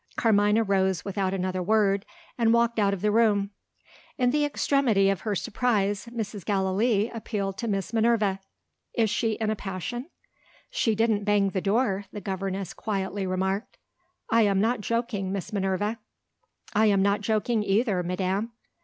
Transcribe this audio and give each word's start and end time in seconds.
Carmina 0.17 0.63
rose 0.63 1.05
without 1.05 1.31
another 1.31 1.61
word 1.61 2.07
and 2.35 2.51
walked 2.55 2.79
out 2.79 2.91
of 2.91 3.01
the 3.01 3.11
room. 3.11 3.51
In 4.17 4.31
the 4.31 4.45
extremity 4.45 5.11
of 5.11 5.21
her 5.21 5.35
surprise, 5.35 6.07
Mrs. 6.07 6.43
Gallilee 6.43 7.11
appealed 7.11 7.59
to 7.59 7.67
Miss 7.67 7.93
Minerva. 7.93 8.39
"Is 8.95 9.11
she 9.11 9.33
in 9.33 9.51
a 9.51 9.55
passion?" 9.55 10.07
"She 10.71 10.95
didn't 10.95 11.23
bang 11.23 11.51
the 11.51 11.61
door," 11.61 12.05
the 12.11 12.19
governess 12.19 12.73
quietly 12.73 13.27
remarked. 13.27 13.77
"I 14.27 14.41
am 14.41 14.59
not 14.59 14.81
joking, 14.81 15.31
Miss 15.31 15.53
Minerva." 15.53 15.99
"I 16.73 16.87
am 16.87 17.03
not 17.03 17.21
joking 17.21 17.63
either, 17.63 18.01
madam." 18.01 18.53